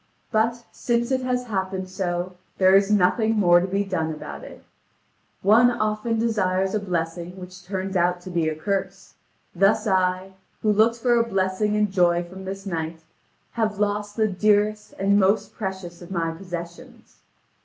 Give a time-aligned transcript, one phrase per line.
[0.31, 4.63] But since it has happened so, there is nothing more to be done about it.
[5.43, 9.13] One often desires a blessing which turns out to be a curse;
[9.53, 10.33] thus I,
[10.63, 13.01] who looked for a blessing and joy from this knight,
[13.51, 17.17] have lost the dearest and most precious of my possessions.